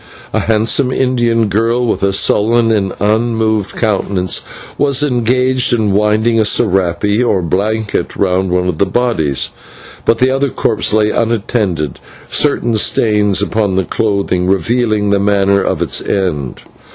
[0.33, 4.41] A handsome Indian girl, with a sullen and unmoved countenance,
[4.75, 9.51] was engaged in winding a /serape/, or blanket, round one of the bodies;
[10.03, 10.51] but the other
[10.91, 16.61] lay untended, certain stains upon the clothing revealing the manner of its end.